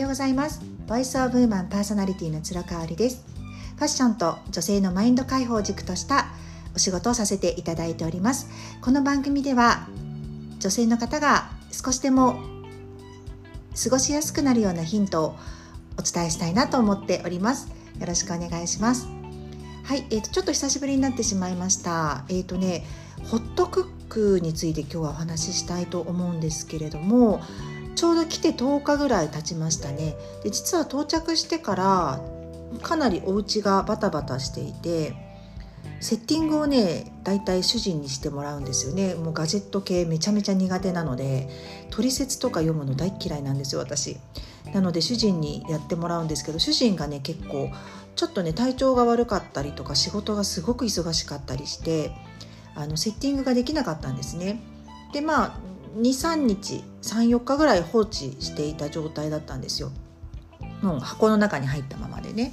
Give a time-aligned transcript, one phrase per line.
[0.00, 0.60] ようございます。
[0.86, 3.24] ボイスオブウーマンパーソナリティの鶴香織です。
[3.76, 6.26] ファッションと女性のマインド解放軸とした
[6.74, 8.50] お仕事をさせていただいております。
[8.82, 9.88] この番組では
[10.58, 12.38] 女性の方が少しでも
[13.82, 15.36] 過ごしやすくなるようなヒントを
[15.98, 17.68] お伝えしたいなと思っております。
[17.98, 19.08] よろしくお願いします。
[19.84, 22.24] はい、えーと、ちょっと久しぶりになってしまいました。
[22.28, 22.84] えっ、ー、とね
[23.30, 27.40] ホットクックについて今日はお話ししたいと思うんですけれども
[27.96, 30.16] ちょうど来て10日ぐらい経ちましたね。
[30.44, 32.20] で実は到着してから
[32.82, 35.14] かなりお家がバタバタしていて
[36.00, 39.14] セッティングをねだいたい主人にしてもらうんですよね。
[39.14, 41.48] もうガジェット系めちゃめちゃ苦手なので
[41.90, 44.18] 取説とか読むの大嫌いなんですよ私。
[44.74, 47.70] なので主人にやってもらうんですけど主人がね結構
[48.14, 52.12] ちょっとね体調が悪かったりとか仕事がすごく忙しかったりして
[52.74, 54.60] あのセッティングができなかったんですね。
[55.14, 55.58] でまあ
[55.96, 59.90] 23日34日ぐらい放置していた状態だったんですよ
[60.82, 62.52] もう箱の中に入ったままでね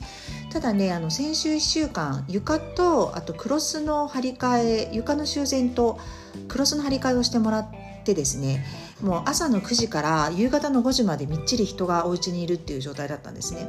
[0.51, 5.99] ただねあの先週1週間床とあとクロスの張り替え床の修繕と
[6.47, 7.67] クロスの張り替えをしてもらっ
[8.05, 8.65] てですね
[9.01, 13.67] もう朝の9時から夕方の5時までみっちり人がお家にいるっていう状態だったんですね。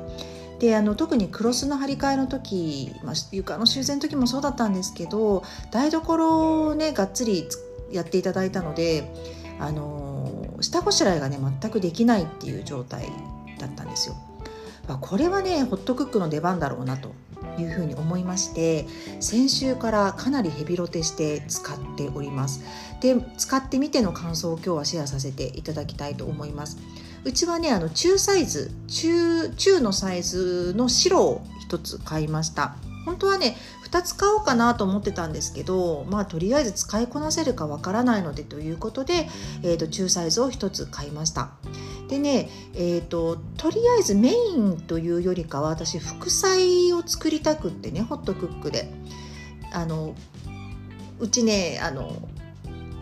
[0.61, 7.49] であの特にクロスの張り替えの時、まあ、床の修繕の時もそうだったんですけど台所をねがっつり
[7.91, 9.13] やっていただいたので
[9.59, 13.09] あの下ごしらえがね全くできないっていう状態
[13.59, 14.17] だったんですよ。
[14.89, 17.13] まこれはねホットクックの出番だろうなと
[17.59, 18.87] いうふうに思いまして
[19.21, 22.63] 先週からかなりヘビロテして使っております。
[23.01, 26.79] で使ってみての感想を今日はシェアさせていただきたいと思います。
[27.25, 32.77] うちはねあの中サイズ中中のサイズの白を1つ買いました。
[33.05, 33.57] 本当はね
[33.95, 39.29] 2つ買おうかなと思ってたんですけどまあとりあえず使いこなせるかわからないのでということで、
[39.63, 41.51] えーと、中サイズを1つ買いました。
[42.09, 48.91] でねえーと、とりあえずメインというよりかは私副菜を作りたくってねホットクックで。
[49.73, 50.15] あの
[51.19, 52.29] うちねあの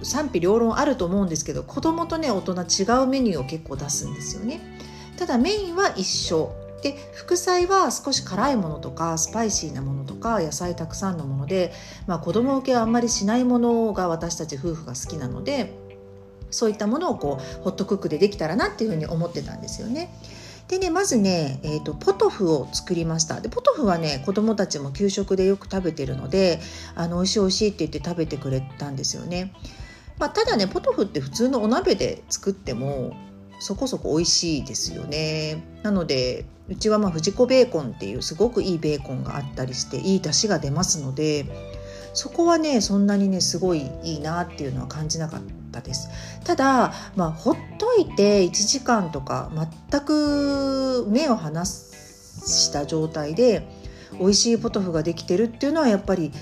[0.02, 4.60] 賛否両論あると思うんですけど子供とね大人違うメニューを結構出すんですよね。
[5.16, 6.61] ただメインは一緒。
[6.82, 11.72] で副菜は少し辛いものとかスパイシーなものとか野菜たくさんのもので、
[12.06, 15.78] まあ、子供受けはあんまりしないものが私たち夫婦が好きなので
[16.50, 20.12] そういったものをこうホットクックでできたらなっていうふうに思ってたんですよね。
[20.68, 26.60] でねまずね、えーと、ポトフを作りましたでポトフはね子供たちも給食でよく食べてるので
[26.94, 29.52] あの美味しい美味しいって言って食べてくれたんですよね。
[30.18, 33.14] まあ、ただねポトフって普通のお鍋で作っても
[33.62, 35.62] そこそこ美味しいですよね。
[35.84, 41.46] なのでうちはまあ藤子ベーコンっていうすごくいいベーコンがあったりしていい出汁が出ますので
[42.12, 45.40] そこはねそんなにねすごいいいなっていうのは感じなかっ
[45.70, 46.08] たです。
[46.44, 49.52] ただまあほっといて1時間とか
[49.90, 53.68] 全く目を離した状態で
[54.18, 56.32] 美味しいポトフができてるっていうのはやっぱり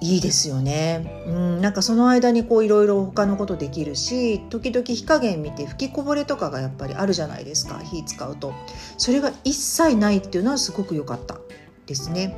[0.00, 1.24] いいですよね。
[1.26, 8.54] うん、なんかその間にこういろいろ他のことできるし時々火加減見て吹きこぼれとかがやっぱりあるじゃないですか火使うと
[8.96, 11.38] それが一切ないっていうのはすごく良かった
[11.86, 12.36] ですね。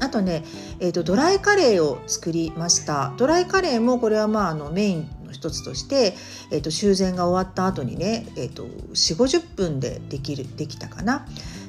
[0.00, 0.42] あとね、
[0.80, 6.14] えーと、ドライカレーを作りましたドライカレーもこれはまああのメインの一つとして、
[6.50, 11.24] えーと、修繕が終わった後にね、えーと、と4 5 0分でできるできたかな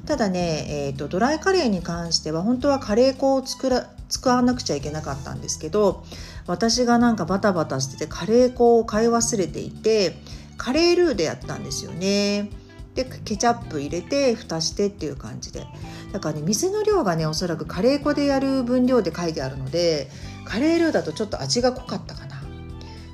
[0.06, 6.04] ただね、えー、とドライカレーに関しては本当はカレー粉を作ら使わなくちゃいけなかったんですけど
[6.46, 10.16] 私がなんかバタバタしててカレー粉を買い忘れていて
[10.58, 12.50] カレールーでやったんですよね。
[12.96, 15.66] でケチャップ入れて蓋してっていう感じで
[16.12, 20.10] だからね水の量がねおそらくカレー粉でやる分量で書いてあるので
[20.46, 22.43] カレールーだとちょっと味が濃かったかな、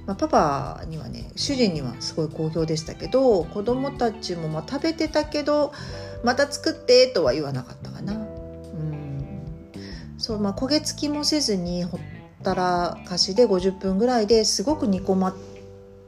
[0.09, 5.71] まあ、パパにはね主人にはすごい好評でしたけど子供たちもまあ食べてたけど
[6.23, 9.59] また作ってとは言わなかったかなうん
[10.17, 11.99] そう、まあ、焦げ付きもせずにほっ
[12.41, 15.35] たらかしで50分ぐらいですごく煮込まっ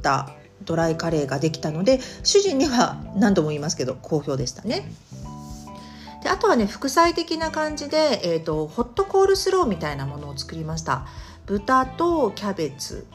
[0.01, 0.31] た
[0.65, 4.91] ドライカレーができたので主人には何度も言いますけど好評でしたね。
[6.23, 11.05] であとはね副菜的な感じで、えーと、ホットコールスローみたいなものを作りました。
[11.45, 13.05] 豚とキャベツ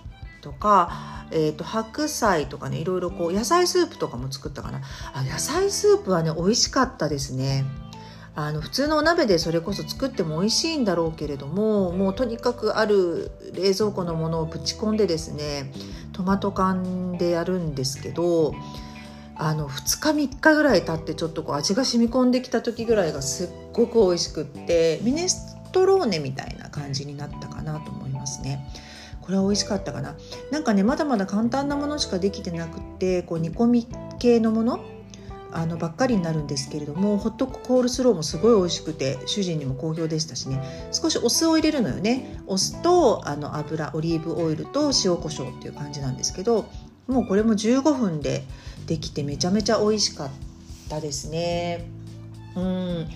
[0.46, 4.80] とか、えーと、白菜とかねいろいろこう野菜スープとかも作ったかな
[5.12, 7.64] あ野菜スープはね美味しかったですね。
[8.36, 15.72] あの普通のお鍋でそれこそ作っても美味しいんだろうけれどももうとにかくある冷蔵庫のものをぶち込んでですね
[16.12, 18.54] トマト缶でやるんですけど
[19.36, 28.66] あの2日3日ぐらい経ってちょっとこう味が染み込んできた時ぐらいがすっごく美味しくってミネストローネみたいな感じになったかなと思いますね。
[29.26, 30.14] これは美味しかったかな。
[30.52, 33.88] なんかねまだまだ簡単なものしかできてなくってこう煮込み
[34.20, 34.84] 系のもの
[35.50, 40.62] あのばっかりになるんですけれどもホットコールスローもすごい美味しくて主人にも好評でしたしね。
[40.92, 42.40] 少しお酢を入れるのよね。
[42.46, 46.66] お酢とあの油オリーブオイルと塩コショウっていう感じなんですけど
[47.08, 48.44] もうこれも15分で
[48.86, 50.30] できてめちゃめちゃ美味しかっ
[50.88, 51.88] たですね。
[52.54, 53.08] うん。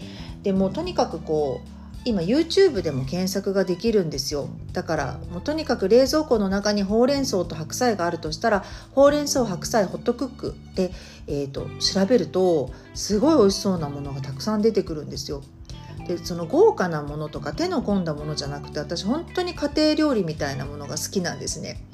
[0.43, 10.93] でもとにかくこう今 YouTube でも検索ができるんですよだからもうとにかく冷蔵庫の中にほうれん草と白菜があるとしたらほうれん草白菜ホットクックで、
[11.27, 15.43] えーと、調べるとすごい美味しそうなものがたくさん出てくるんですよ。
[16.07, 21.85] でその豪華なものとか手の込んだものじゃなくて私本当に家庭料理みたいなものが好きなんですね。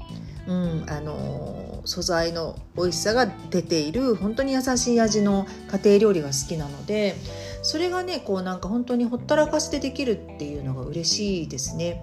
[0.46, 7.16] うん、あの素材の美味しさが出ている本当に優しい味の家庭料理が好きなので
[7.66, 12.00] それがねこうなんか本当にほったらかしでできるっていうのが嬉しいですね。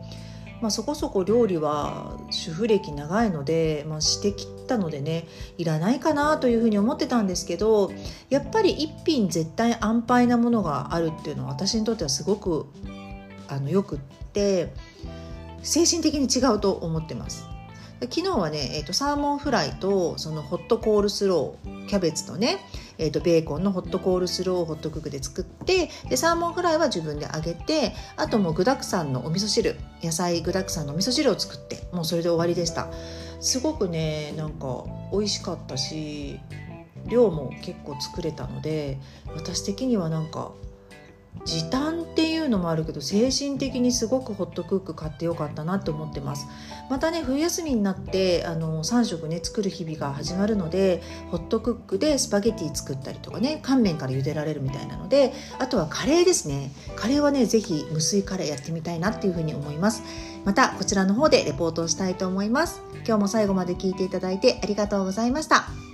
[0.61, 5.25] まあ、そこそこ料理は主婦歴長いので、まあ、してきたのでね
[5.57, 7.91] いらないかなというふうに思ってたんですけど
[8.29, 12.65] やっぱり一品絶対安牌なものがあるっていうのは私にとってはすごく
[13.47, 13.99] あのよくっ
[14.33, 14.73] て
[15.63, 17.47] 精神的に違うと思ってます。
[18.01, 22.59] 昨日はね、えーと、サーモンフライとそのホットコールスローキャベツとね、
[22.97, 32.87] えーと、ベーコンのホットコールスローをホットクックで作ってでサーモンフライは自分で揚げてあともう具だくさんのお味噌汁野菜具だくさんのお味噌汁を作ってもうそれで終わりでした。
[33.39, 36.39] すごくねなんか美味しかったし
[37.07, 38.97] 量も結構作れたので
[39.35, 40.53] 私的にはなんか
[41.45, 46.47] 時短っていうのもあるけど精神的にすごくホットクック買ってよかったなって思ってます。
[46.89, 51.01] またね冬休みになってあの3食ね作る日々が始まるので
[51.31, 56.71] ホットクックでスパゲティ作ったりとかね乾麺から茹でられるみたいなのであとはカレーですね。
[56.95, 60.03] カレーはね是非無水カレーやってみたいなっていうふうに思います。
[60.45, 62.81] またこちらの方でレポートをしたいと思います。
[63.05, 65.92] 今日も最後まで聞いていただいてありがとうございました。